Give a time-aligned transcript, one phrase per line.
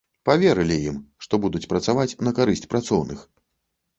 [0.27, 0.95] Паверылі ім,
[1.25, 3.19] што будуць працаваць на карысць працоўных.